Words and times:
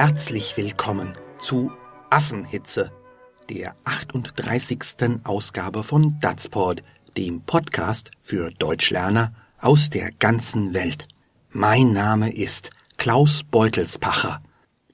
herzlich 0.00 0.56
willkommen 0.56 1.12
zu 1.38 1.70
Affenhitze, 2.08 2.90
der 3.50 3.74
38. 3.84 5.20
Ausgabe 5.24 5.82
von 5.82 6.18
Datsport, 6.20 6.80
dem 7.18 7.42
Podcast 7.42 8.10
für 8.18 8.50
Deutschlerner 8.50 9.34
aus 9.60 9.90
der 9.90 10.10
ganzen 10.12 10.72
Welt. 10.72 11.06
Mein 11.50 11.92
Name 11.92 12.32
ist 12.32 12.70
Klaus 12.96 13.42
Beutelspacher. 13.42 14.40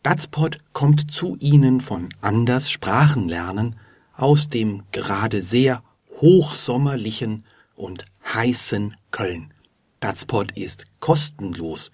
Datsport 0.03 0.59
kommt 0.73 1.09
zu 1.13 1.37
Ihnen 1.39 1.81
von 1.81 2.09
Anders 2.21 2.69
Sprachenlernen 2.69 3.77
aus 4.13 4.49
dem 4.49 4.83
gerade 4.91 5.41
sehr 5.41 5.85
hochsommerlichen 6.21 7.45
und 7.77 8.07
heißen 8.35 8.97
Köln. 9.13 9.55
Datsport 10.01 10.59
ist 10.59 10.87
kostenlos 10.99 11.93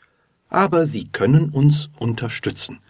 aber 0.53 0.87
Sie 0.87 1.09
können 1.09 1.49
uns 1.49 1.89
unterstützen. 1.99 2.81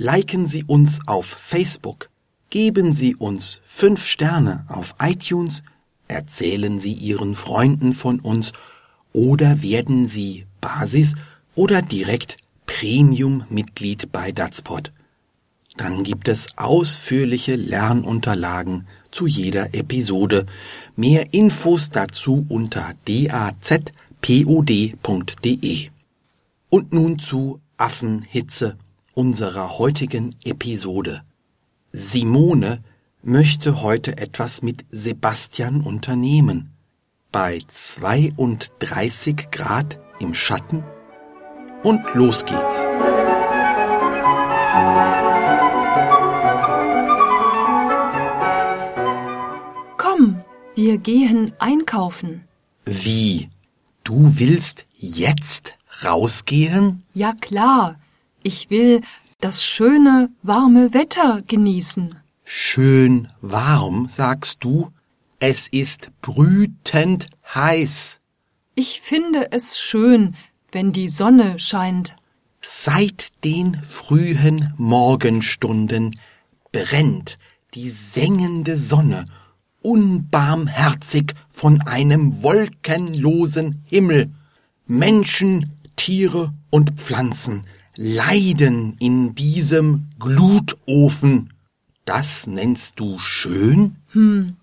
Liken 0.00 0.46
Sie 0.46 0.62
uns 0.62 1.00
auf 1.08 1.26
Facebook, 1.26 2.08
geben 2.50 2.94
Sie 2.94 3.16
uns 3.16 3.60
fünf 3.66 4.06
Sterne 4.06 4.64
auf 4.68 4.94
iTunes, 5.00 5.64
erzählen 6.06 6.78
Sie 6.78 6.92
Ihren 6.92 7.34
Freunden 7.34 7.94
von 7.94 8.20
uns 8.20 8.52
oder 9.12 9.60
werden 9.60 10.06
Sie 10.06 10.46
Basis 10.60 11.16
oder 11.56 11.82
direkt 11.82 12.36
Premium-Mitglied 12.66 14.12
bei 14.12 14.30
Datspot. 14.30 14.92
Dann 15.76 16.04
gibt 16.04 16.28
es 16.28 16.56
ausführliche 16.56 17.56
Lernunterlagen 17.56 18.86
zu 19.10 19.26
jeder 19.26 19.74
Episode. 19.74 20.46
Mehr 20.94 21.34
Infos 21.34 21.90
dazu 21.90 22.46
unter 22.48 22.94
dazpod.de. 23.04 23.88
Und 26.70 26.92
nun 26.92 27.18
zu 27.18 27.60
Affenhitze 27.76 28.76
unserer 29.18 29.78
heutigen 29.78 30.36
Episode. 30.44 31.22
Simone 31.90 32.84
möchte 33.20 33.82
heute 33.82 34.16
etwas 34.16 34.62
mit 34.62 34.84
Sebastian 34.90 35.80
unternehmen. 35.80 36.70
Bei 37.32 37.58
32 37.66 39.50
Grad 39.50 39.98
im 40.20 40.34
Schatten. 40.34 40.84
Und 41.82 42.00
los 42.14 42.44
geht's. 42.44 42.86
Komm, 49.96 50.44
wir 50.76 50.98
gehen 50.98 51.54
einkaufen. 51.58 52.44
Wie? 52.84 53.48
Du 54.04 54.38
willst 54.38 54.86
jetzt 54.94 55.74
rausgehen? 56.04 57.02
Ja 57.14 57.32
klar, 57.32 57.96
ich 58.48 58.70
will 58.70 59.02
das 59.40 59.62
schöne, 59.62 60.30
warme 60.42 60.94
Wetter 60.94 61.42
genießen. 61.46 62.14
Schön 62.44 63.28
warm, 63.42 64.08
sagst 64.08 64.64
du? 64.64 64.90
Es 65.38 65.68
ist 65.68 66.10
brütend 66.22 67.26
heiß. 67.54 68.20
Ich 68.74 69.02
finde 69.02 69.52
es 69.52 69.78
schön, 69.78 70.34
wenn 70.72 70.94
die 70.94 71.10
Sonne 71.10 71.58
scheint. 71.58 72.16
Seit 72.62 73.44
den 73.44 73.82
frühen 73.82 74.72
Morgenstunden 74.78 76.18
brennt 76.72 77.38
die 77.74 77.90
sengende 77.90 78.78
Sonne 78.78 79.26
unbarmherzig 79.82 81.34
von 81.50 81.82
einem 81.82 82.42
wolkenlosen 82.42 83.84
Himmel. 83.88 84.30
Menschen 84.86 85.78
Tiere 85.96 86.54
und 86.70 86.98
Pflanzen 86.98 87.64
leiden 87.98 88.96
in 89.00 89.34
diesem 89.34 90.06
Glutofen. 90.20 91.52
Das 92.04 92.46
nennst 92.46 93.00
du 93.00 93.18
schön? 93.18 93.96
Hm, 94.10 94.54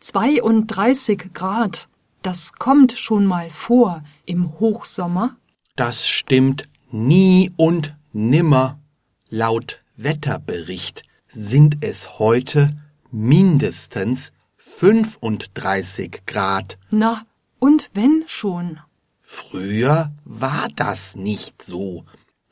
32 0.00 1.34
Grad. 1.34 1.90
Das 2.22 2.54
kommt 2.54 2.92
schon 2.92 3.26
mal 3.26 3.50
vor 3.50 4.02
im 4.24 4.58
Hochsommer. 4.58 5.36
Das 5.76 6.06
stimmt 6.06 6.66
nie 6.90 7.52
und 7.56 7.94
nimmer. 8.14 8.80
Laut 9.28 9.82
Wetterbericht 9.96 11.02
sind 11.30 11.84
es 11.84 12.18
heute 12.18 12.70
mindestens 13.10 14.32
35 14.56 16.22
Grad. 16.24 16.78
Na, 16.90 17.26
und 17.58 17.90
wenn 17.92 18.24
schon? 18.26 18.80
Früher 19.20 20.10
war 20.24 20.68
das 20.74 21.16
nicht 21.16 21.62
so. 21.62 22.06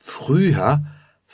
Früher 0.08 0.84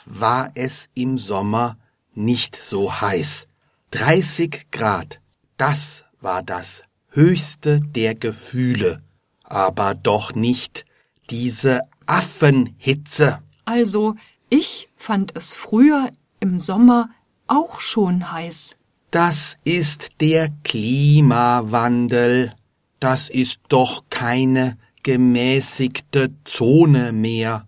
war 0.03 0.51
es 0.55 0.89
im 0.95 1.19
Sommer 1.19 1.77
nicht 2.15 2.59
so 2.61 3.01
heiß. 3.01 3.47
30 3.91 4.71
Grad, 4.71 5.21
das 5.57 6.05
war 6.19 6.41
das 6.41 6.81
höchste 7.09 7.81
der 7.81 8.15
Gefühle, 8.15 9.03
aber 9.43 9.93
doch 9.93 10.33
nicht 10.33 10.85
diese 11.29 11.81
Affenhitze. 12.07 13.43
Also, 13.63 14.15
ich 14.49 14.89
fand 14.97 15.35
es 15.35 15.53
früher 15.53 16.09
im 16.39 16.59
Sommer 16.59 17.11
auch 17.45 17.79
schon 17.79 18.31
heiß. 18.31 18.75
Das 19.11 19.57
ist 19.63 20.19
der 20.19 20.49
Klimawandel. 20.63 22.55
Das 22.99 23.29
ist 23.29 23.59
doch 23.69 24.05
keine 24.09 24.79
gemäßigte 25.03 26.33
Zone 26.43 27.11
mehr. 27.11 27.67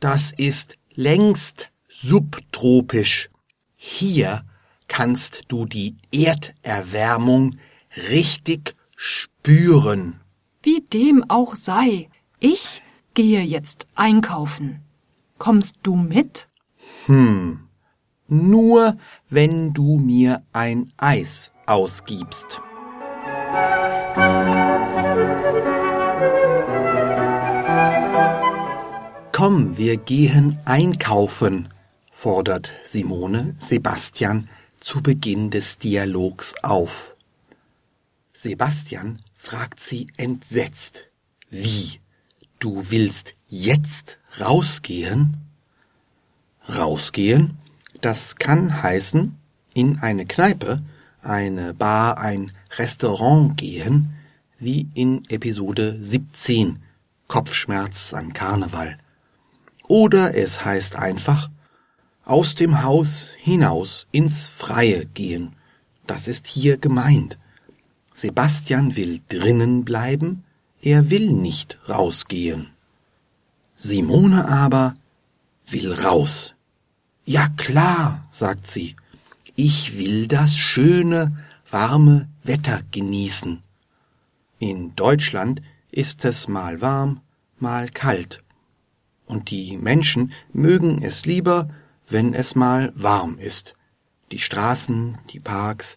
Das 0.00 0.32
ist 0.32 0.78
längst 0.94 1.68
subtropisch. 1.88 3.28
Hier 3.76 4.44
kannst 4.88 5.44
du 5.48 5.66
die 5.66 5.96
Erderwärmung 6.10 7.58
richtig 8.08 8.74
spüren. 8.96 10.20
Wie 10.62 10.80
dem 10.80 11.24
auch 11.28 11.54
sei, 11.54 12.08
ich 12.38 12.82
gehe 13.14 13.42
jetzt 13.42 13.86
einkaufen. 13.94 14.80
Kommst 15.38 15.76
du 15.82 15.96
mit? 15.96 16.48
Hm, 17.06 17.68
nur 18.26 18.96
wenn 19.28 19.72
du 19.74 19.98
mir 19.98 20.42
ein 20.52 20.92
Eis 20.96 21.52
ausgibst. 21.66 22.60
Komm, 29.40 29.78
wir 29.78 29.96
gehen 29.96 30.58
einkaufen, 30.66 31.70
fordert 32.10 32.70
Simone 32.84 33.54
Sebastian 33.56 34.50
zu 34.80 35.02
Beginn 35.02 35.48
des 35.48 35.78
Dialogs 35.78 36.62
auf. 36.62 37.16
Sebastian 38.34 39.16
fragt 39.34 39.80
sie 39.80 40.08
entsetzt. 40.18 41.08
Wie? 41.48 42.00
Du 42.58 42.90
willst 42.90 43.34
jetzt 43.48 44.18
rausgehen? 44.38 45.38
Rausgehen? 46.68 47.56
Das 48.02 48.36
kann 48.36 48.82
heißen, 48.82 49.38
in 49.72 50.00
eine 50.00 50.26
Kneipe, 50.26 50.82
eine 51.22 51.72
Bar, 51.72 52.18
ein 52.18 52.52
Restaurant 52.76 53.56
gehen, 53.56 54.12
wie 54.58 54.86
in 54.92 55.22
Episode 55.30 55.96
17 55.98 56.82
Kopfschmerz 57.26 58.12
an 58.12 58.34
Karneval. 58.34 58.98
Oder 59.90 60.36
es 60.36 60.64
heißt 60.64 60.94
einfach 60.94 61.50
aus 62.24 62.54
dem 62.54 62.84
Haus 62.84 63.34
hinaus 63.38 64.06
ins 64.12 64.46
Freie 64.46 65.04
gehen. 65.04 65.56
Das 66.06 66.28
ist 66.28 66.46
hier 66.46 66.78
gemeint. 66.78 67.38
Sebastian 68.12 68.94
will 68.94 69.20
drinnen 69.28 69.84
bleiben, 69.84 70.44
er 70.80 71.10
will 71.10 71.32
nicht 71.32 71.76
rausgehen. 71.88 72.68
Simone 73.74 74.46
aber 74.46 74.94
will 75.68 75.92
raus. 75.92 76.54
Ja 77.24 77.48
klar, 77.56 78.28
sagt 78.30 78.68
sie, 78.68 78.94
ich 79.56 79.98
will 79.98 80.28
das 80.28 80.56
schöne, 80.56 81.36
warme 81.68 82.28
Wetter 82.44 82.82
genießen. 82.92 83.58
In 84.60 84.94
Deutschland 84.94 85.62
ist 85.90 86.24
es 86.24 86.46
mal 86.46 86.80
warm, 86.80 87.22
mal 87.58 87.88
kalt 87.88 88.40
und 89.30 89.50
die 89.50 89.76
Menschen 89.76 90.32
mögen 90.52 91.02
es 91.02 91.24
lieber, 91.24 91.70
wenn 92.08 92.34
es 92.34 92.54
mal 92.54 92.92
warm 92.94 93.38
ist. 93.38 93.74
Die 94.32 94.40
Straßen, 94.40 95.18
die 95.30 95.40
Parks, 95.40 95.96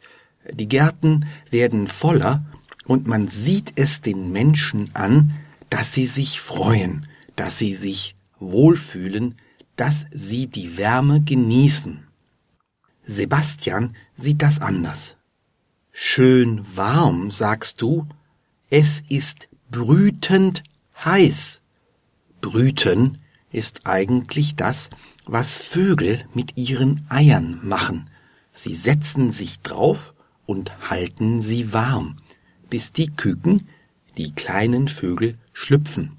die 0.51 0.69
Gärten 0.69 1.25
werden 1.49 1.87
voller, 1.87 2.45
und 2.85 3.07
man 3.07 3.29
sieht 3.29 3.73
es 3.75 4.01
den 4.01 4.31
Menschen 4.31 4.89
an, 4.93 5.33
dass 5.69 5.93
sie 5.93 6.05
sich 6.05 6.41
freuen, 6.41 7.07
dass 7.35 7.57
sie 7.57 7.73
sich 7.73 8.15
wohlfühlen, 8.39 9.35
dass 9.75 10.05
sie 10.11 10.47
die 10.47 10.77
Wärme 10.77 11.21
genießen. 11.21 12.03
Sebastian 13.03 13.95
sieht 14.15 14.41
das 14.41 14.61
anders. 14.61 15.15
Schön 15.91 16.65
warm, 16.75 17.31
sagst 17.31 17.81
du, 17.81 18.05
es 18.69 19.01
ist 19.07 19.49
brütend 19.71 20.63
heiß. 21.03 21.61
Brüten 22.41 23.22
ist 23.53 23.81
eigentlich 23.85 24.57
das, 24.57 24.89
was 25.25 25.57
Vögel 25.57 26.25
mit 26.33 26.57
ihren 26.57 27.05
Eiern 27.09 27.59
machen. 27.63 28.09
Sie 28.51 28.75
setzen 28.75 29.31
sich 29.31 29.61
drauf 29.61 30.13
und 30.45 30.89
halten 30.89 31.41
sie 31.41 31.71
warm, 31.71 32.17
bis 32.69 32.91
die 32.91 33.07
Küken, 33.07 33.69
die 34.17 34.33
kleinen 34.33 34.87
Vögel, 34.87 35.37
schlüpfen. 35.53 36.17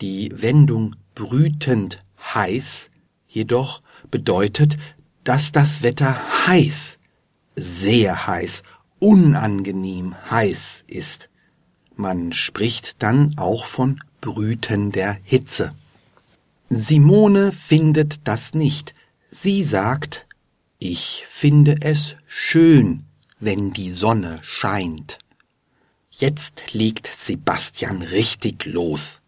Die 0.00 0.30
Wendung 0.34 0.96
brütend 1.14 2.02
heiß 2.34 2.90
jedoch 3.28 3.82
bedeutet, 4.10 4.78
dass 5.24 5.52
das 5.52 5.82
Wetter 5.82 6.46
heiß, 6.46 6.98
sehr 7.56 8.26
heiß, 8.26 8.62
unangenehm 8.98 10.14
heiß 10.30 10.84
ist. 10.86 11.28
Man 11.96 12.32
spricht 12.32 13.02
dann 13.02 13.36
auch 13.36 13.66
von 13.66 14.00
brütender 14.20 15.18
Hitze. 15.22 15.74
Simone 16.74 17.52
findet 17.52 18.26
das 18.26 18.54
nicht. 18.54 18.94
Sie 19.30 19.62
sagt, 19.62 20.24
ich 20.78 21.26
finde 21.28 21.76
es 21.82 22.16
schön, 22.26 23.04
wenn 23.38 23.72
die 23.72 23.90
Sonne 23.90 24.38
scheint. 24.42 25.18
Jetzt 26.10 26.72
legt 26.72 27.06
Sebastian 27.06 28.00
richtig 28.00 28.64
los. 28.64 29.20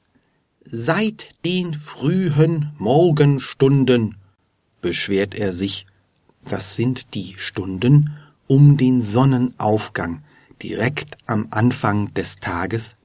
Seit 0.65 1.35
den 1.45 1.75
frühen 1.75 2.73
Morgenstunden, 2.79 4.17
beschwert 4.81 5.35
er 5.35 5.53
sich, 5.53 5.85
das 6.47 6.77
sind 6.77 7.13
die 7.13 7.35
Stunden 7.37 8.17
um 8.47 8.79
den 8.79 9.03
Sonnenaufgang, 9.03 10.23
direkt 10.63 11.19
am 11.27 11.49
Anfang 11.51 12.15
des 12.15 12.37
Tages, 12.37 12.97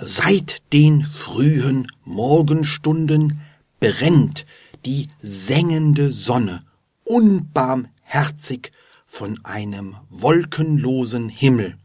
seit 0.00 0.62
den 0.72 1.02
frühen 1.02 1.88
Morgenstunden 2.04 3.40
brennt 3.80 4.46
die 4.84 5.08
sengende 5.22 6.12
Sonne 6.12 6.64
unbarmherzig 7.04 8.72
von 9.06 9.44
einem 9.44 9.96
wolkenlosen 10.10 11.28
Himmel. 11.28 11.76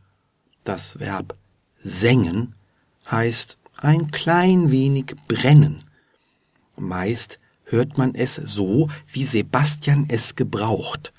Das 0.64 1.00
Verb 1.00 1.36
sengen 1.78 2.56
heißt 3.10 3.58
ein 3.78 4.12
klein 4.12 4.72
wenig 4.72 5.16
brennen. 5.28 5.84
Meist 6.78 7.40
hört 7.64 7.98
man 7.98 8.16
es 8.16 8.36
so, 8.36 8.90
wie 9.12 9.26
Sebastian 9.26 10.06
es 10.10 10.36
gebraucht. 10.36 11.14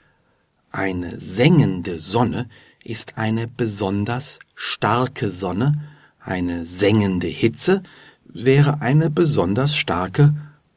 Eine 0.71 1.19
sengende 1.19 2.01
Sonne 2.01 2.49
ist 2.85 3.19
eine 3.19 3.47
besonders 3.47 4.39
starke 4.55 5.31
Sonne, 5.31 5.83
eine 6.19 6.65
sengende 6.65 7.27
Hitze 7.27 7.83
wäre 8.25 8.81
eine 8.81 9.11
besonders 9.11 9.77
starke, 9.77 10.35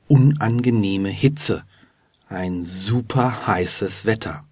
unangenehme 0.07 1.09
Hitze, 1.09 1.63
ein 2.27 2.63
super 2.63 3.47
heißes 3.47 4.05
Wetter. 4.05 4.43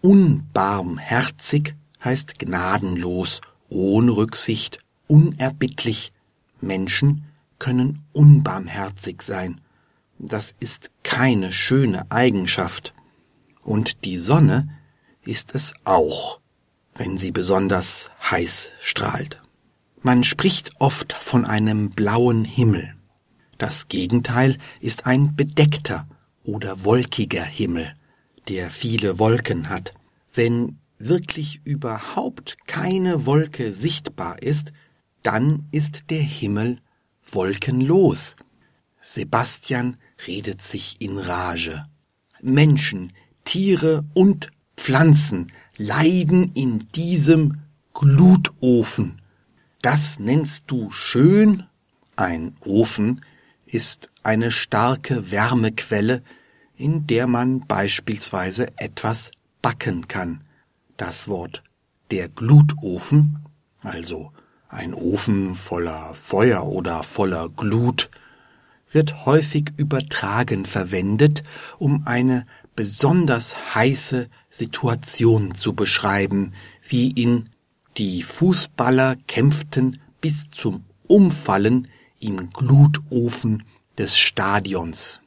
Unbarmherzig 0.00 1.74
heißt 2.02 2.38
gnadenlos, 2.38 3.40
ohne 3.68 4.12
Rücksicht, 4.12 4.78
unerbittlich. 5.06 6.12
Menschen 6.60 7.24
können 7.58 8.02
unbarmherzig 8.12 9.22
sein. 9.22 9.60
Das 10.18 10.54
ist 10.60 10.90
keine 11.02 11.52
schöne 11.52 12.10
Eigenschaft. 12.10 12.94
Und 13.62 14.04
die 14.04 14.16
Sonne 14.16 14.68
ist 15.22 15.54
es 15.54 15.74
auch, 15.84 16.40
wenn 16.94 17.18
sie 17.18 17.30
besonders 17.30 18.10
heiß 18.30 18.70
strahlt. 18.80 19.40
Man 20.02 20.24
spricht 20.24 20.72
oft 20.78 21.12
von 21.12 21.44
einem 21.44 21.90
blauen 21.90 22.44
Himmel. 22.44 22.94
Das 23.60 23.88
Gegenteil 23.88 24.56
ist 24.80 25.04
ein 25.04 25.36
bedeckter 25.36 26.08
oder 26.44 26.82
wolkiger 26.82 27.44
Himmel, 27.44 27.94
der 28.48 28.70
viele 28.70 29.18
Wolken 29.18 29.68
hat. 29.68 29.92
Wenn 30.34 30.78
wirklich 30.98 31.60
überhaupt 31.64 32.56
keine 32.66 33.26
Wolke 33.26 33.74
sichtbar 33.74 34.42
ist, 34.42 34.72
dann 35.22 35.66
ist 35.72 36.08
der 36.08 36.22
Himmel 36.22 36.78
wolkenlos. 37.30 38.34
Sebastian 39.02 39.98
redet 40.26 40.62
sich 40.62 40.98
in 41.02 41.18
Rage. 41.18 41.84
Menschen, 42.40 43.12
Tiere 43.44 44.06
und 44.14 44.50
Pflanzen 44.78 45.52
leiden 45.76 46.52
in 46.54 46.88
diesem 46.94 47.58
Glutofen. 47.92 49.20
Das 49.82 50.18
nennst 50.18 50.64
du 50.68 50.90
schön? 50.90 51.64
Ein 52.16 52.56
Ofen 52.64 53.20
ist 53.72 54.10
eine 54.22 54.50
starke 54.50 55.30
Wärmequelle, 55.30 56.22
in 56.76 57.06
der 57.06 57.26
man 57.26 57.60
beispielsweise 57.60 58.68
etwas 58.76 59.30
backen 59.62 60.08
kann. 60.08 60.44
Das 60.96 61.28
Wort 61.28 61.62
der 62.10 62.28
Glutofen, 62.28 63.38
also 63.82 64.32
ein 64.68 64.94
Ofen 64.94 65.54
voller 65.54 66.14
Feuer 66.14 66.66
oder 66.66 67.02
voller 67.02 67.48
Glut, 67.48 68.10
wird 68.92 69.24
häufig 69.24 69.72
übertragen 69.76 70.66
verwendet, 70.66 71.44
um 71.78 72.06
eine 72.06 72.46
besonders 72.74 73.74
heiße 73.74 74.28
Situation 74.48 75.54
zu 75.54 75.74
beschreiben, 75.74 76.54
wie 76.88 77.10
in 77.10 77.50
die 77.96 78.22
Fußballer 78.22 79.16
kämpften 79.26 80.00
bis 80.20 80.50
zum 80.50 80.84
Umfallen 81.06 81.88
im 82.20 82.50
Glutofen 82.50 83.64
des 83.98 84.16
Stadions. 84.16 85.20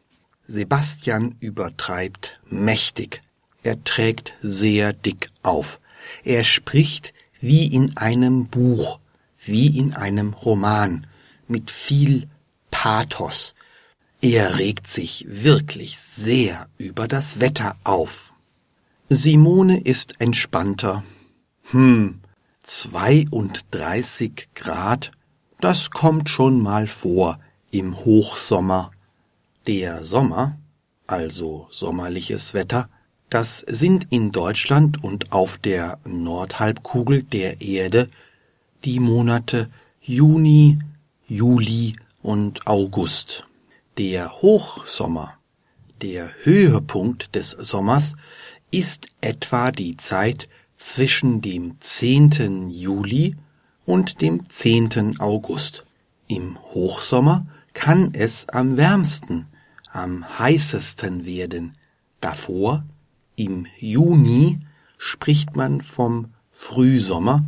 Sebastian 0.48 1.36
übertreibt 1.40 2.40
mächtig. 2.50 3.22
Er 3.64 3.84
trägt 3.84 4.34
sehr 4.42 4.94
dick 4.94 5.32
auf. 5.42 5.80
Er 6.24 6.44
spricht 6.44 7.14
wie 7.40 7.68
in 7.68 7.98
einem 7.98 8.48
Buch, 8.48 9.00
wie 9.44 9.78
in 9.78 9.94
einem 9.94 10.34
Roman, 10.34 11.08
mit 11.48 11.72
viel 11.72 12.28
Pathos. 12.72 13.54
Er 14.22 14.58
regt 14.58 14.88
sich 14.88 15.26
wirklich 15.28 15.98
sehr 15.98 16.68
über 16.78 17.08
das 17.08 17.40
Wetter 17.40 17.76
auf. 17.84 18.34
Simone 19.10 19.82
ist 19.82 20.22
entspannter. 20.22 21.04
Hm, 21.72 22.22
32 22.64 24.48
Grad, 24.56 25.12
das 25.64 25.92
kommt 25.92 26.28
schon 26.28 26.60
mal 26.62 26.88
vor 26.88 27.40
im 27.72 27.98
Hochsommer. 28.04 28.92
Der 29.66 30.04
Sommer, 30.04 30.58
also 31.08 31.68
sommerliches 31.72 32.54
Wetter, 32.54 32.90
das 33.30 33.60
sind 33.60 34.08
in 34.10 34.34
Deutschland 34.34 35.02
und 35.02 35.32
auf 35.32 35.58
der 35.58 36.00
Nordhalbkugel 36.04 37.24
der 37.24 37.62
Erde 37.62 38.10
die 38.84 39.00
Monate 39.00 39.70
Juni, 40.02 40.80
Juli 41.28 41.96
und 42.22 42.68
August. 42.68 43.46
Der 43.98 44.42
Hochsommer, 44.42 45.36
der 46.02 46.30
Höhepunkt 46.44 47.36
des 47.36 47.52
Sommers, 47.52 48.18
ist 48.70 49.08
etwa 49.22 49.72
die 49.72 49.96
Zeit 49.96 50.50
zwischen 50.76 51.42
dem 51.42 51.78
10. 51.80 52.70
Juli 52.70 53.38
und 53.86 54.22
dem 54.22 54.48
10. 54.50 55.20
August. 55.20 55.86
Im 56.28 56.58
Hochsommer 56.74 57.46
kann 57.74 58.14
es 58.14 58.48
am 58.50 58.78
wärmsten, 58.78 59.46
am 59.92 60.40
heißesten 60.40 61.26
werden. 61.26 61.74
Davor, 62.22 62.84
im 63.36 63.68
Juni, 63.80 64.60
spricht 64.98 65.56
man 65.56 65.82
vom 65.82 66.34
Frühsommer, 66.52 67.44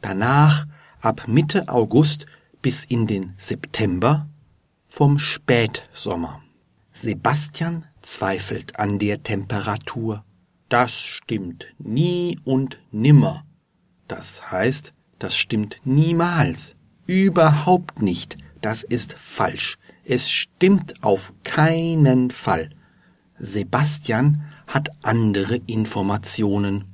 danach 0.00 0.66
ab 1.00 1.28
Mitte 1.28 1.68
August 1.68 2.26
bis 2.60 2.84
in 2.84 3.06
den 3.06 3.34
September 3.38 4.28
vom 4.88 5.18
Spätsommer. 5.18 6.42
Sebastian 6.92 7.84
zweifelt 8.02 8.78
an 8.78 8.98
der 8.98 9.22
Temperatur. 9.22 10.24
Das 10.68 10.98
stimmt 10.98 11.66
nie 11.78 12.40
und 12.44 12.78
nimmer. 12.90 13.44
Das 14.08 14.50
heißt, 14.50 14.92
das 15.18 15.36
stimmt 15.36 15.80
niemals. 15.84 16.76
Überhaupt 17.06 18.02
nicht. 18.02 18.36
Das 18.60 18.82
ist 18.82 19.12
falsch. 19.14 19.78
Es 20.04 20.30
stimmt 20.30 21.02
auf 21.02 21.32
keinen 21.44 22.30
Fall. 22.30 22.70
Sebastian 23.36 24.42
hat 24.66 24.90
andere 25.02 25.56
Informationen. 25.66 26.84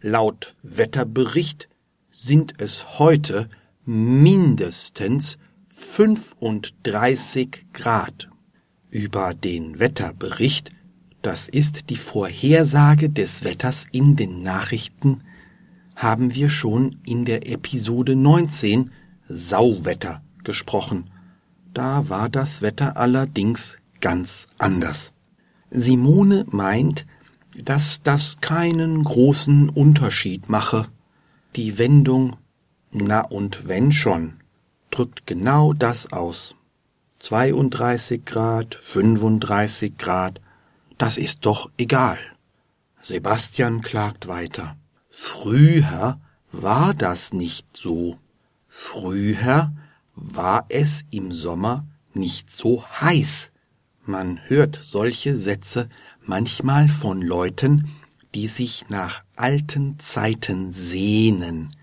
Laut 0.00 0.54
Wetterbericht 0.62 1.68
sind 2.10 2.54
es 2.58 2.98
heute 2.98 3.48
mindestens 3.84 5.38
35 5.68 7.66
Grad. 7.72 8.28
Über 8.90 9.34
den 9.34 9.78
Wetterbericht, 9.80 10.70
das 11.22 11.48
ist 11.48 11.88
die 11.90 11.96
Vorhersage 11.96 13.08
des 13.08 13.44
Wetters 13.44 13.86
in 13.92 14.16
den 14.16 14.42
Nachrichten, 14.42 15.22
haben 15.96 16.34
wir 16.34 16.50
schon 16.50 16.98
in 17.04 17.24
der 17.24 17.48
Episode 17.50 18.16
19 18.16 18.90
Sauwetter 19.28 20.22
gesprochen. 20.44 21.10
Da 21.74 22.08
war 22.08 22.28
das 22.28 22.62
Wetter 22.62 22.96
allerdings 22.96 23.78
ganz 24.00 24.48
anders. 24.58 25.12
Simone 25.70 26.44
meint, 26.50 27.06
dass 27.56 28.02
das 28.02 28.40
keinen 28.40 29.04
großen 29.04 29.68
Unterschied 29.68 30.48
mache. 30.48 30.86
Die 31.56 31.78
Wendung 31.78 32.36
na 32.90 33.22
und 33.22 33.66
wenn 33.66 33.90
schon 33.90 34.34
drückt 34.90 35.26
genau 35.26 35.72
das 35.72 36.12
aus. 36.12 36.54
32 37.20 38.24
Grad, 38.24 38.74
35 38.74 39.96
Grad, 39.96 40.40
das 40.98 41.16
ist 41.16 41.46
doch 41.46 41.70
egal. 41.78 42.18
Sebastian 43.00 43.80
klagt 43.80 44.28
weiter. 44.28 44.76
Früher 45.14 46.18
war 46.52 46.94
das 46.94 47.34
nicht 47.34 47.66
so. 47.76 48.18
Früher 48.66 49.72
war 50.16 50.64
es 50.70 51.04
im 51.10 51.32
Sommer 51.32 51.86
nicht 52.14 52.50
so 52.50 52.82
heiß. 52.84 53.50
Man 54.06 54.40
hört 54.46 54.80
solche 54.82 55.36
Sätze 55.36 55.90
manchmal 56.24 56.88
von 56.88 57.20
Leuten, 57.20 57.90
die 58.34 58.48
sich 58.48 58.86
nach 58.88 59.22
alten 59.36 59.98
Zeiten 59.98 60.72
sehnen. 60.72 61.76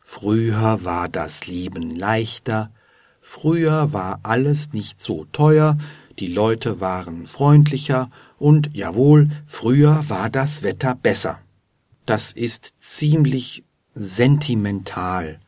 Früher 0.00 0.82
war 0.82 1.10
das 1.10 1.46
Leben 1.46 1.94
leichter, 1.94 2.72
früher 3.20 3.92
war 3.92 4.20
alles 4.22 4.72
nicht 4.72 5.02
so 5.02 5.26
teuer, 5.32 5.76
die 6.18 6.28
Leute 6.28 6.80
waren 6.80 7.26
freundlicher 7.26 8.10
und 8.38 8.74
jawohl, 8.74 9.28
früher 9.46 10.08
war 10.08 10.30
das 10.30 10.62
Wetter 10.62 10.94
besser. 10.94 11.40
Das 12.06 12.32
ist 12.32 12.74
ziemlich 12.80 13.64
sentimental. 13.94 15.40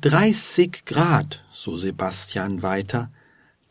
30 0.00 0.84
Grad, 0.84 1.44
so 1.52 1.76
Sebastian 1.76 2.62
weiter, 2.62 3.10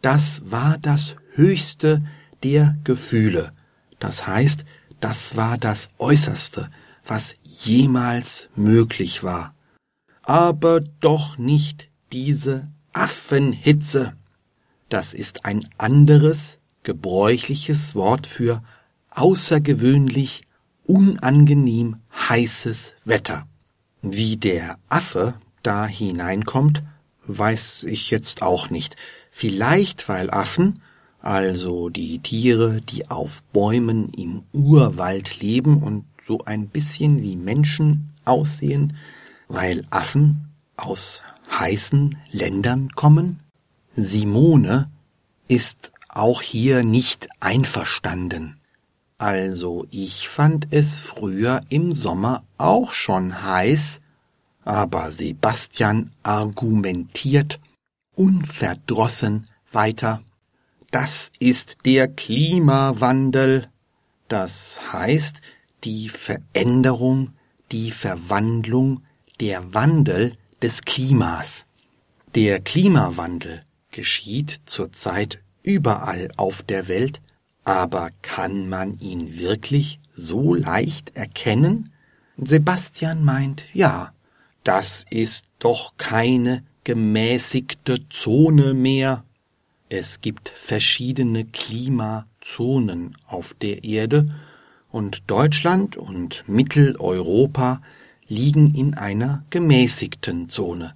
das 0.01 0.41
war 0.45 0.77
das 0.77 1.15
höchste 1.33 2.03
der 2.43 2.77
Gefühle. 2.83 3.53
Das 3.99 4.27
heißt, 4.27 4.65
das 4.99 5.35
war 5.35 5.57
das 5.57 5.89
Äußerste, 5.97 6.69
was 7.05 7.35
jemals 7.43 8.49
möglich 8.55 9.23
war. 9.23 9.55
Aber 10.21 10.79
doch 10.79 11.37
nicht 11.37 11.89
diese 12.11 12.69
Affenhitze. 12.93 14.13
Das 14.89 15.13
ist 15.13 15.45
ein 15.45 15.67
anderes, 15.77 16.59
gebräuchliches 16.83 17.95
Wort 17.95 18.27
für 18.27 18.63
außergewöhnlich 19.11 20.43
unangenehm 20.85 21.97
heißes 22.13 22.93
Wetter. 23.05 23.47
Wie 24.01 24.37
der 24.37 24.77
Affe 24.89 25.35
da 25.61 25.87
hineinkommt, 25.87 26.83
weiß 27.25 27.83
ich 27.83 28.11
jetzt 28.11 28.41
auch 28.41 28.69
nicht. 28.69 28.95
Vielleicht 29.31 30.09
weil 30.09 30.29
Affen, 30.29 30.81
also 31.21 31.89
die 31.89 32.19
Tiere, 32.19 32.81
die 32.81 33.09
auf 33.09 33.43
Bäumen 33.53 34.11
im 34.13 34.43
Urwald 34.51 35.39
leben 35.39 35.81
und 35.81 36.05
so 36.25 36.43
ein 36.45 36.67
bisschen 36.67 37.21
wie 37.21 37.35
Menschen 37.35 38.13
aussehen, 38.25 38.97
weil 39.47 39.85
Affen 39.89 40.49
aus 40.75 41.23
heißen 41.49 42.17
Ländern 42.31 42.89
kommen? 42.89 43.39
Simone 43.93 44.89
ist 45.47 45.91
auch 46.09 46.41
hier 46.41 46.83
nicht 46.83 47.29
einverstanden. 47.39 48.57
Also 49.17 49.85
ich 49.91 50.27
fand 50.27 50.67
es 50.71 50.99
früher 50.99 51.61
im 51.69 51.93
Sommer 51.93 52.43
auch 52.57 52.93
schon 52.93 53.43
heiß, 53.43 54.01
aber 54.65 55.11
Sebastian 55.11 56.11
argumentiert 56.23 57.59
unverdrossen 58.15 59.47
weiter. 59.71 60.21
Das 60.91 61.31
ist 61.39 61.85
der 61.85 62.07
Klimawandel. 62.07 63.69
Das 64.27 64.79
heißt 64.93 65.41
die 65.83 66.09
Veränderung, 66.09 67.33
die 67.71 67.91
Verwandlung, 67.91 69.01
der 69.39 69.73
Wandel 69.73 70.37
des 70.61 70.83
Klimas. 70.83 71.65
Der 72.35 72.61
Klimawandel 72.61 73.63
geschieht 73.91 74.61
zurzeit 74.65 75.43
überall 75.63 76.29
auf 76.37 76.61
der 76.61 76.87
Welt, 76.87 77.21
aber 77.63 78.09
kann 78.21 78.69
man 78.69 78.99
ihn 78.99 79.37
wirklich 79.37 79.99
so 80.15 80.53
leicht 80.53 81.15
erkennen? 81.15 81.91
Sebastian 82.37 83.23
meint, 83.23 83.63
ja, 83.73 84.13
das 84.63 85.05
ist 85.09 85.45
doch 85.59 85.93
keine 85.97 86.63
gemäßigte 86.83 88.09
Zone 88.09 88.73
mehr. 88.73 89.23
Es 89.89 90.21
gibt 90.21 90.49
verschiedene 90.49 91.45
Klimazonen 91.45 93.17
auf 93.27 93.53
der 93.53 93.83
Erde, 93.83 94.33
und 94.93 95.23
Deutschland 95.25 95.97
und 95.97 96.43
Mitteleuropa 96.47 97.81
liegen 98.27 98.75
in 98.75 98.93
einer 98.93 99.43
gemäßigten 99.49 100.49
Zone. 100.49 100.93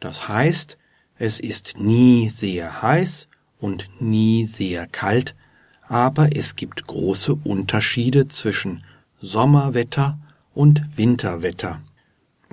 Das 0.00 0.26
heißt, 0.26 0.76
es 1.16 1.38
ist 1.38 1.74
nie 1.78 2.28
sehr 2.28 2.82
heiß 2.82 3.28
und 3.60 3.88
nie 4.00 4.46
sehr 4.46 4.88
kalt, 4.88 5.36
aber 5.88 6.36
es 6.36 6.56
gibt 6.56 6.86
große 6.86 7.34
Unterschiede 7.34 8.28
zwischen 8.28 8.84
Sommerwetter 9.20 10.18
und 10.54 10.82
Winterwetter. 10.96 11.82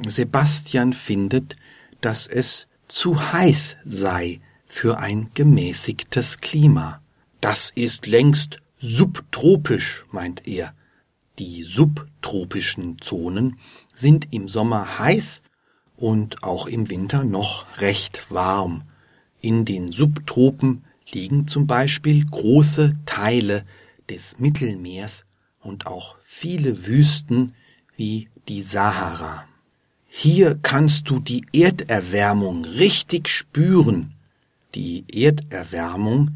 Sebastian 0.05 0.93
findet, 0.93 1.55
dass 2.01 2.27
es 2.27 2.67
zu 2.87 3.31
heiß 3.31 3.77
sei 3.85 4.41
für 4.65 4.99
ein 4.99 5.31
gemäßigtes 5.33 6.39
Klima. 6.41 7.01
Das 7.41 7.71
ist 7.75 8.07
längst 8.07 8.59
subtropisch, 8.79 10.05
meint 10.11 10.47
er. 10.47 10.73
Die 11.39 11.63
subtropischen 11.63 12.99
Zonen 12.99 13.57
sind 13.93 14.27
im 14.31 14.47
Sommer 14.47 14.99
heiß 14.99 15.41
und 15.95 16.43
auch 16.43 16.67
im 16.67 16.89
Winter 16.89 17.23
noch 17.23 17.65
recht 17.79 18.25
warm. 18.29 18.83
In 19.41 19.65
den 19.65 19.91
Subtropen 19.91 20.83
liegen 21.13 21.48
zum 21.48 21.67
Beispiel 21.67 22.25
große 22.25 22.96
Teile 23.05 23.65
des 24.10 24.39
Mittelmeers 24.39 25.25
und 25.62 25.88
auch 25.88 26.15
viele 26.24 26.86
Wüsten 26.86 27.53
wie 27.96 28.29
die 28.48 28.62
Sahara. 28.62 29.46
Hier 30.08 30.60
kannst 30.62 31.10
du 31.10 31.20
die 31.20 31.46
Erderwärmung 31.53 32.65
richtig 32.65 33.29
spüren. 33.29 34.13
Die 34.75 35.05
Erderwärmung 35.12 36.32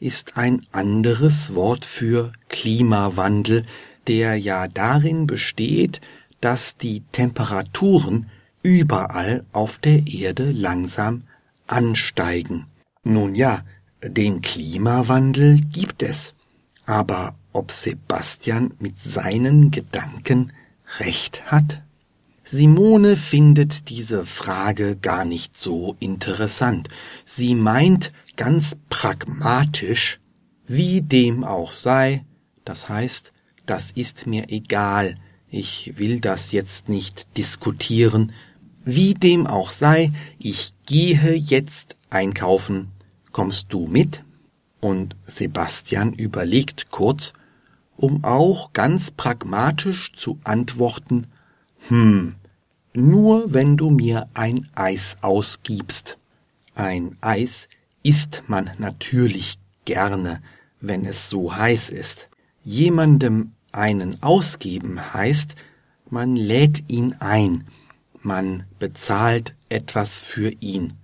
ist 0.00 0.36
ein 0.36 0.66
anderes 0.72 1.54
Wort 1.54 1.84
für 1.84 2.32
Klimawandel, 2.48 3.66
der 4.06 4.36
ja 4.36 4.66
darin 4.66 5.26
besteht, 5.26 6.00
dass 6.40 6.76
die 6.76 7.02
Temperaturen 7.12 8.30
überall 8.62 9.44
auf 9.52 9.78
der 9.78 10.06
Erde 10.06 10.52
langsam 10.52 11.22
ansteigen. 11.66 12.66
Nun 13.04 13.34
ja, 13.34 13.62
den 14.02 14.40
Klimawandel 14.42 15.60
gibt 15.60 16.02
es. 16.02 16.34
Aber 16.86 17.34
ob 17.52 17.72
Sebastian 17.72 18.74
mit 18.78 19.02
seinen 19.02 19.70
Gedanken 19.70 20.52
recht 20.98 21.50
hat? 21.50 21.82
Simone 22.44 23.16
findet 23.16 23.88
diese 23.90 24.26
Frage 24.26 24.96
gar 24.96 25.24
nicht 25.24 25.58
so 25.58 25.94
interessant. 26.00 26.88
Sie 27.24 27.54
meint 27.54 28.12
ganz 28.36 28.76
pragmatisch, 28.88 30.18
wie 30.66 31.00
dem 31.00 31.44
auch 31.44 31.72
sei, 31.72 32.24
das 32.64 32.88
heißt, 32.88 33.32
das 33.66 33.92
ist 33.92 34.26
mir 34.26 34.50
egal, 34.50 35.14
ich 35.48 35.92
will 35.96 36.20
das 36.20 36.50
jetzt 36.50 36.88
nicht 36.88 37.36
diskutieren, 37.36 38.32
wie 38.84 39.14
dem 39.14 39.46
auch 39.46 39.70
sei, 39.70 40.10
ich 40.38 40.72
gehe 40.86 41.34
jetzt 41.34 41.96
einkaufen 42.08 42.88
Kommst 43.32 43.66
du 43.70 43.86
mit? 43.86 44.24
Und 44.80 45.14
Sebastian 45.22 46.12
überlegt 46.12 46.90
kurz, 46.90 47.32
um 47.96 48.24
auch 48.24 48.72
ganz 48.72 49.10
pragmatisch 49.10 50.12
zu 50.14 50.38
antworten, 50.42 51.26
hm, 51.88 52.34
nur 52.94 53.52
wenn 53.52 53.76
du 53.76 53.90
mir 53.90 54.28
ein 54.34 54.68
Eis 54.74 55.18
ausgibst. 55.20 56.18
Ein 56.74 57.16
Eis 57.20 57.68
isst 58.02 58.44
man 58.46 58.70
natürlich 58.78 59.58
gerne, 59.84 60.40
wenn 60.80 61.04
es 61.04 61.28
so 61.28 61.54
heiß 61.54 61.90
ist. 61.90 62.28
Jemandem 62.62 63.52
einen 63.72 64.22
ausgeben 64.22 65.14
heißt, 65.14 65.54
man 66.08 66.36
lädt 66.36 66.90
ihn 66.90 67.16
ein, 67.20 67.66
man 68.22 68.64
bezahlt 68.78 69.54
etwas 69.68 70.18
für 70.18 70.50
ihn. 70.60 70.94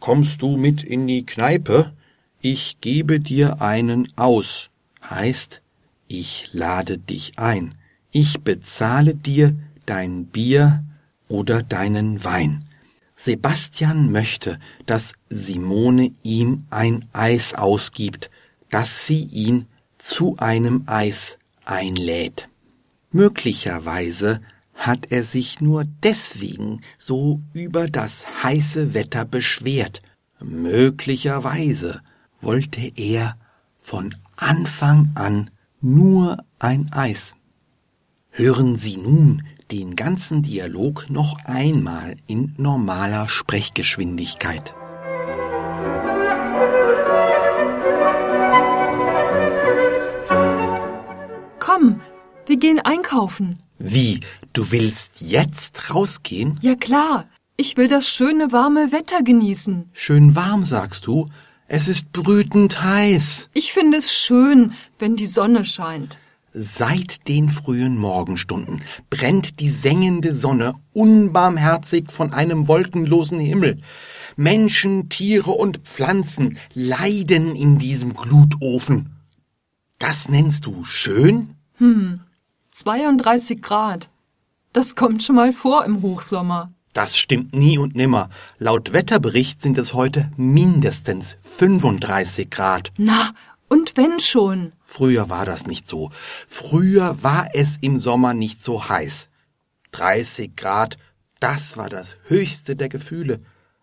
Kommst 0.00 0.42
du 0.42 0.56
mit 0.56 0.82
in 0.82 1.06
die 1.06 1.24
Kneipe? 1.24 1.92
Ich 2.40 2.80
gebe 2.80 3.20
dir 3.20 3.60
einen 3.60 4.12
aus. 4.16 4.70
Heißt, 5.08 5.62
ich 6.08 6.48
lade 6.52 6.98
dich 6.98 7.38
ein. 7.38 7.74
Ich 8.10 8.40
bezahle 8.40 9.14
dir 9.14 9.54
dein 9.86 10.26
Bier 10.26 10.84
oder 11.28 11.62
deinen 11.62 12.24
Wein. 12.24 12.64
Sebastian 13.14 14.10
möchte, 14.10 14.58
dass 14.86 15.12
Simone 15.28 16.12
ihm 16.22 16.64
ein 16.70 17.04
Eis 17.12 17.54
ausgibt. 17.54 18.30
dass 18.70 19.06
sie 19.06 19.24
ihn 19.24 19.66
zu 19.98 20.36
einem 20.38 20.84
Eis 20.86 21.38
einlädt. 21.64 22.48
Möglicherweise 23.10 24.40
hat 24.80 25.12
er 25.12 25.24
sich 25.24 25.60
nur 25.60 25.84
deswegen 26.02 26.80
so 26.96 27.42
über 27.52 27.86
das 27.86 28.24
heiße 28.42 28.94
Wetter 28.94 29.26
beschwert. 29.26 30.00
Möglicherweise 30.40 32.00
wollte 32.40 32.80
er 32.96 33.36
von 33.78 34.14
Anfang 34.36 35.12
an 35.14 35.50
nur 35.82 36.38
ein 36.58 36.90
Eis. 36.92 37.34
Hören 38.30 38.76
Sie 38.76 38.96
nun 38.96 39.42
den 39.70 39.96
ganzen 39.96 40.42
Dialog 40.42 41.10
noch 41.10 41.36
einmal 41.44 42.16
in 42.26 42.54
normaler 42.56 43.28
Sprechgeschwindigkeit. 43.28 44.74
Komm, 51.58 52.00
wir 52.46 52.56
gehen 52.56 52.80
einkaufen. 52.80 53.58
Wie, 53.82 54.20
du 54.52 54.70
willst 54.72 55.22
jetzt 55.22 55.88
rausgehen? 55.88 56.58
Ja 56.60 56.74
klar, 56.74 57.26
ich 57.56 57.78
will 57.78 57.88
das 57.88 58.06
schöne 58.06 58.52
warme 58.52 58.92
Wetter 58.92 59.22
genießen. 59.22 59.88
Schön 59.94 60.36
warm, 60.36 60.66
sagst 60.66 61.06
du? 61.06 61.26
Es 61.66 61.88
ist 61.88 62.12
brütend 62.12 62.82
heiß. 62.82 63.48
Ich 63.54 63.72
finde 63.72 63.96
es 63.96 64.12
schön, 64.12 64.74
wenn 64.98 65.16
die 65.16 65.26
Sonne 65.26 65.64
scheint. 65.64 66.18
Seit 66.52 67.26
den 67.26 67.48
frühen 67.48 67.96
Morgenstunden 67.96 68.82
brennt 69.08 69.60
die 69.60 69.70
sengende 69.70 70.34
Sonne 70.34 70.74
unbarmherzig 70.92 72.10
von 72.10 72.34
einem 72.34 72.68
wolkenlosen 72.68 73.40
Himmel. 73.40 73.80
Menschen, 74.36 75.08
Tiere 75.08 75.52
und 75.52 75.78
Pflanzen 75.84 76.58
leiden 76.74 77.56
in 77.56 77.78
diesem 77.78 78.14
Glutofen. 78.14 79.16
Das 79.98 80.28
nennst 80.28 80.66
du 80.66 80.84
schön? 80.84 81.54
Hm, 81.76 82.20
32 82.72 83.60
Grad. 83.62 84.10
Das 84.72 84.94
kommt 84.94 85.22
schon 85.22 85.36
mal 85.36 85.52
vor 85.52 85.84
im 85.84 86.02
Hochsommer. 86.02 86.72
Das 86.92 87.16
stimmt 87.16 87.54
nie 87.54 87.78
und 87.78 87.94
nimmer. 87.94 88.30
Laut 88.58 88.92
Wetterbericht 88.92 89.62
sind 89.62 89.78
es 89.78 89.94
heute 89.94 90.30
mindestens 90.36 91.36
35 91.42 92.50
Grad. 92.50 92.92
Na, 92.96 93.30
und 93.68 93.96
wenn 93.96 94.18
schon. 94.18 94.72
Früher 94.82 95.28
war 95.28 95.44
das 95.44 95.66
nicht 95.66 95.88
so. 95.88 96.10
Früher 96.48 97.22
war 97.22 97.48
es 97.54 97.76
im 97.80 97.98
Sommer 97.98 98.34
nicht 98.34 98.62
so 98.62 98.88
heiß. 98.88 99.28
30 99.92 100.56
Grad, 100.56 100.98
das 101.38 101.76
war 101.76 101.88
das 101.88 102.16
höchste 102.24 102.76
der 102.76 102.88
Gefühle. 102.88 103.40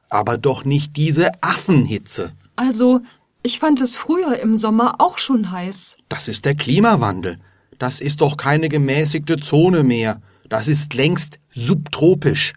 Aber 0.10 0.38
doch 0.38 0.66
nicht 0.66 0.96
diese 0.96 1.32
Affenhitze. 1.42 2.34
Also, 2.56 3.02
ich 3.44 3.60
fand 3.60 3.82
es 3.82 3.98
früher 3.98 4.40
im 4.40 4.58
Sommer 4.58 5.00
auch 5.00 5.18
schon 5.18 5.52
heiß. 5.52 5.98
Das 6.10 6.28
ist 6.28 6.46
der 6.46 6.56
Klimawandel. 6.56 7.40
Das 7.78 8.00
ist 8.00 8.22
doch 8.22 8.38
keine 8.38 8.70
gemäßigte 8.70 9.38
Zone 9.38 9.84
mehr. 9.84 10.22
Das 10.50 10.68
ist 10.68 10.94
längst 10.94 11.40
subtropisch. 11.54 12.54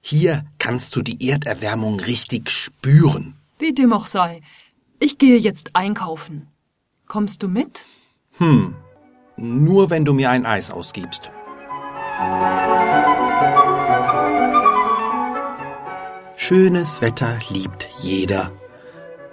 Hier 0.00 0.44
kannst 0.58 0.94
du 0.96 1.02
die 1.02 1.28
Erderwärmung 1.28 2.00
richtig 2.00 2.50
spüren. 2.50 3.36
Wie 3.58 3.74
dem 3.74 3.92
auch 3.92 4.06
sei. 4.06 4.40
Ich 5.00 5.18
gehe 5.18 5.38
jetzt 5.38 5.74
einkaufen. 5.74 6.48
Kommst 7.06 7.42
du 7.42 7.48
mit? 7.48 7.84
Hm, 8.38 8.74
nur 9.36 9.90
wenn 9.90 10.04
du 10.04 10.14
mir 10.14 10.30
ein 10.30 10.46
Eis 10.46 10.70
ausgibst. 10.70 11.30
Schönes 16.36 17.02
Wetter 17.02 17.38
liebt 17.50 17.88
jeder. 18.00 18.52